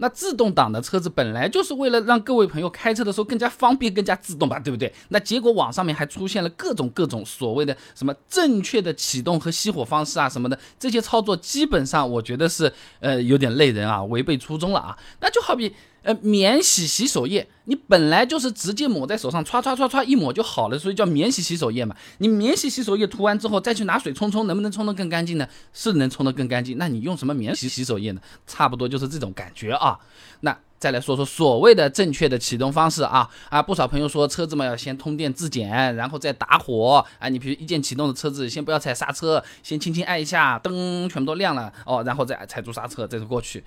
[0.00, 4.92] 那自动挡的车子本来就是为了让各位朋友开车的时候更加方便、更加自动吧，对不对？
[5.10, 14.98] 那结果网上面还出现了各种各种所谓的什么正确的启动和熄火方式啊什么的，这些操作基本上我觉得是呃有点累人啊，违背初衷了啊。
[15.20, 15.74] 那就好比。
[16.02, 21.94] 呃，免洗洗手液，你本来就是直接抹在手上，唰唰唰唰一抹就好了，所以叫免洗洗手液嘛。
[22.18, 25.46] 你免洗洗手液涂完之后，再去拿水冲冲，能不能冲得更干净呢？
[25.72, 26.78] 是能冲得更干净。
[26.78, 28.20] 那你用什么免洗洗手液呢？
[28.46, 29.98] 差不多就是这种感觉啊。
[30.40, 37.28] 那再来说说所谓的正确的启动方式啊啊，不少朋友说车子嘛要先通电自检，然后再打火啊。
[37.28, 43.62] 你比如一键启动的车子，先不要踩刹车，先轻轻按一下，灯全部都亮了哦，然后再踩住刹车，再过去。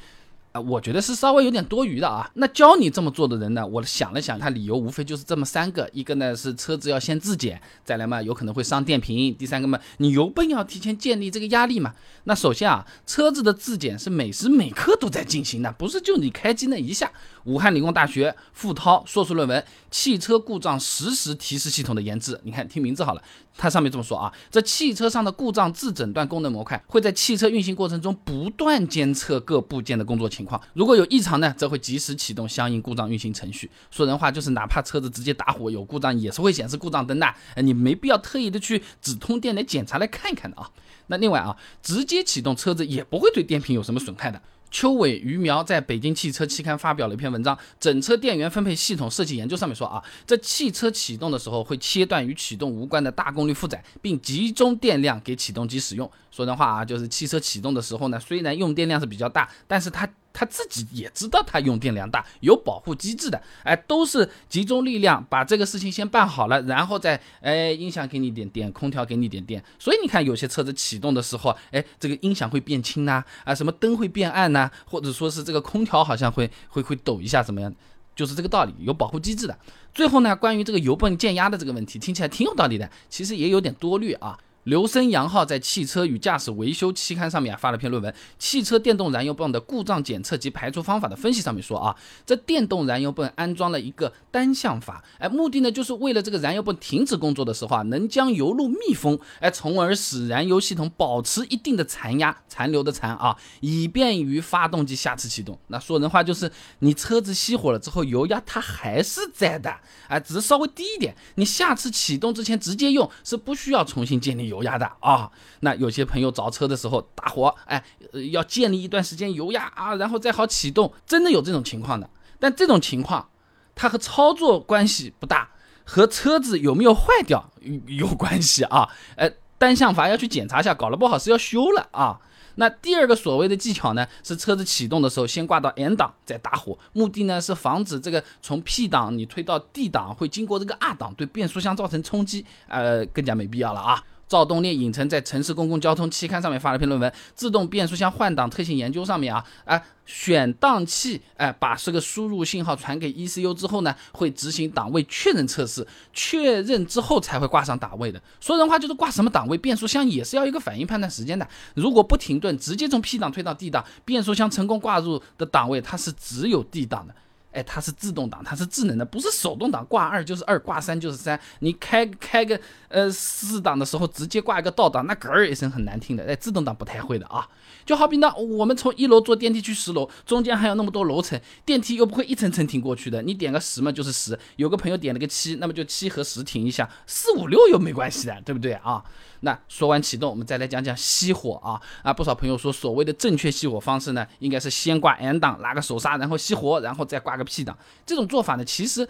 [0.54, 2.30] 啊，我觉得是稍微有点多余的啊。
[2.36, 11.96] 那教你这么做的人呢，我想了想，他理由无非就是这么三个：一个呢是车子要先自检，再来嘛有可能会伤电瓶；第三个嘛，你油泵要提前建立这个压力嘛。
[12.26, 17.12] 那首先啊，车子的自检是每时每刻都在进行的，不是就你开机那一下。
[17.46, 19.60] 武汉理工大学傅涛硕士论文
[19.92, 23.22] 《汽车故障实时提示系统的研制》，你看听名字好了，
[23.58, 33.72] 它上面这么说啊，这汽车上的故障自诊断功能模块会在汽车运行过程中不断监测各部件的工作情情况，如果有异常呢，则会及时启动相应故障运行程序。
[33.90, 40.70] 说人话就是，哪怕车子直接打火有故障，也是会显示故障灯的，哎，你没必要特意的去只通电来检查来看一看的啊。
[41.08, 44.42] 那另外啊，直接启动车子也不会对电瓶有什么损害的。
[44.72, 51.38] 邱伟、于苗在北京汽车期刊发表了一篇文章《整车电源分配系统设计研究》，上面说啊，这汽车启动的。
[51.38, 53.12] 时候会切断与启动无关的。
[53.12, 56.10] 大功率负载，并集中电量给启动机使用。
[56.32, 57.82] 说人话啊，就是汽车启动的。
[57.82, 60.10] 时候呢，虽然用电量是比较大，但是它。
[60.34, 69.64] 他自己也知道他用电量大，有保护机制的，哎，都是集中力量把这个事情先办好了，然后再哎音响给你点电，空调给你点电。
[69.78, 77.74] 所以你看有些车子启动的时候，哎，这个音响会变轻呐，啊，什么灯会变暗呐，或者说是这个空调好像会会会抖一下怎么样？
[78.16, 79.58] 就是这个道理，有保护机制的。
[79.94, 84.38] 最后呢，关于这个油泵减压的这个问题，听起来挺有道理的，其实也有点多虑啊。
[84.64, 88.10] 刘森杨浩在《汽车与驾驶维修》期刊上面啊发了篇论文，
[88.40, 91.94] 《汽车电动燃油泵的故障检测及排除方法的分析》上面说啊，
[92.26, 105.60] 这电动燃油泵安装了一个单向阀，哎，目的呢就是为了这个燃油泵停止工作的时候啊，能将油路密封，哎，从而使燃油系统保持一定的残压，残留的残啊，以便于发动机下次启动。
[105.68, 106.50] 那说人话就是，
[106.80, 109.76] 你车子熄火了之后，油压它还是在的，
[110.08, 114.53] 哎，只是稍微低一点，你下次启动之前直接用是不需要重新建立。
[114.54, 115.30] 油压的啊，
[115.62, 117.84] 那有些朋友找车的时候打火，哎，
[118.32, 122.08] 要建立一段时间油压啊，然后再好启动，真的有这种情况的。
[122.40, 123.30] 但这种情况，
[123.74, 125.50] 它和操作关系不大，
[125.84, 127.50] 和车子有没有坏掉
[127.88, 128.88] 有关系啊。
[129.16, 129.28] 呃，
[129.58, 132.20] 单向阀要去检查一下，搞得不好是要修了啊。
[132.56, 144.04] 那第二个所谓的技巧呢，是车子启动的时候先挂到 N 档再打火，目的呢是防止这个从 P 档你推到 D 档会经过这个 R 档对变速箱造成冲击，呃，更加没必要了啊。
[144.34, 158.20] 赵东烈影城在《城市公共交通期刊》上面发了篇论文，《自动变速箱换挡特性研究》上面啊，哎，选档器，哎，把这个输入信号传给 ECU 之后呢，会执行档位确认测试，确认之后才会挂上档位的。
[158.40, 161.48] 说人话就是挂什么档位，变速箱也是要一个反应判断时间的。
[161.76, 167.14] 如果不停顿，直接从 P 档推到 D 档，变速箱成功挂入的档位，它是只有 D 档的。
[167.54, 171.40] 哎，它是自动挡，它是智能的，不是手动挡，挂二就是二，挂三就是三。
[171.60, 172.60] 你开开个
[172.90, 176.26] 呃四档的时候，直接挂一个倒档，那咯儿一声很难听的。
[176.26, 177.48] 哎，自动挡不太会的啊。
[177.86, 183.22] 就好比呢，我们从一楼坐电梯去十楼，中间还有那么多楼层，电梯又不会一层层停过去的。
[183.22, 189.04] 你点个十嘛就是十，有个朋友点了个七，那么就七和十停一下，四五六又没关系的，对不对啊？
[189.44, 192.14] 那说完启动，我们再来讲讲熄火啊啊！
[192.14, 197.78] 不少朋友说，所谓的正确熄火方式呢，应该是先挂 N 档，拉个手刹，然后熄火，然后再挂个 P 档。
[198.06, 199.08] 这种做法呢，其实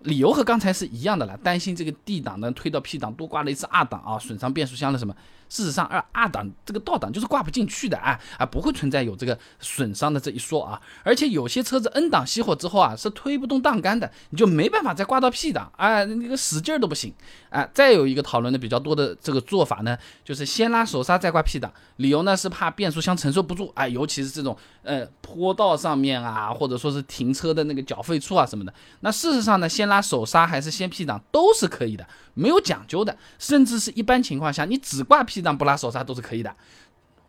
[0.00, 5.14] 理由和刚才是一样的了，担心这个 D 档呢推到 P 档多挂了一次 R 档啊，损伤变速箱了什么。
[5.54, 10.80] 事实上，二二档这个倒档就是挂不进去的啊啊，不会存在有这个损伤的这一说啊。
[11.04, 17.14] 而且有些车子 N 档熄火之后啊，是推不动档杆的，你就没办法再挂到 P 档啊，那个使劲都不行
[17.50, 17.64] 啊。
[17.72, 28.74] 再有一个讨论的比较多的这个做法呢，就是先拉手刹再挂 P 档，理由呢是怕变速箱承受不住啊，尤其是这种呃坡道上面啊，或者说是停车的那个缴费处啊什么的。
[29.02, 32.04] 那事实上呢，先拉手刹还是先 P 档都是可以的，
[32.34, 35.43] 没有讲究的，甚至是一般情况下你只挂 P 档。
[35.44, 36.52] 让不拉手刹都是可以的，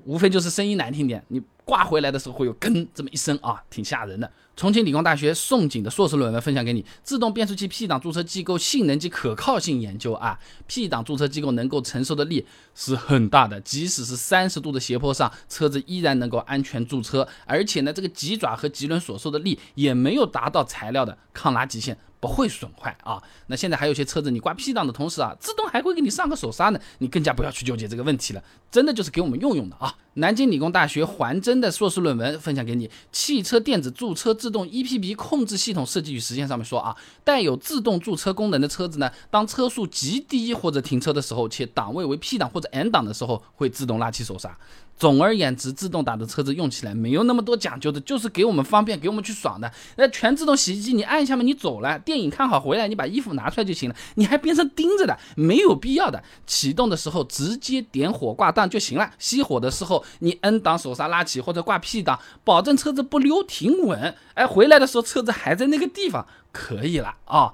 [0.05, 4.31] 无非就是声音难听点，你挂回来的时候会有“跟”这么一声啊，挺吓人的。
[4.55, 21.97] 重庆理工大学宋景的硕士论文分享给你，自动变速器 P 档驻车机构性能及可靠性研究啊，P 档驻车机构能够承受的力是很大的，即使是三十度的斜坡上，车子依然能够安全驻车，而且呢，这个棘爪和棘轮所受的力也没有达到材料的抗拉极限。
[22.17, 23.21] 不会损坏啊！
[23.47, 29.93] 那现在还有些车子，你挂 P 档的同时啊，自动还会给你上个手刹呢，你更加不要去纠结这个问题了，真的就是给我们用用的啊！
[30.15, 36.95] 南京理工大学环真的硕士论文分享给你，《汽车电子驻车自动 EPB 控制系统设计与实现》上面说啊，
[37.25, 44.57] 带有自动驻车功能的车子呢，当车速极低或者停车的时候，且档位为 P 档或者 N 档的时候，会自动拉起手刹。
[44.97, 49.69] 总而言之，自动挡的车子用起来没有那么多讲究的，就是给我们方便，给我们去爽的。
[49.97, 56.23] 那全自动洗衣机，你按一下嘛，你走了，电影看好回来，你把衣服拿出来就行了，你还边上盯着的，没有必要的。
[56.47, 64.15] 启动的时候直接点火挂档就行了，熄火的时候你 N 档手刹拉起或者挂 P 档，保证车子不溜停稳。
[64.33, 67.53] 哎，回来的时候车子还在那个地方，可以了啊。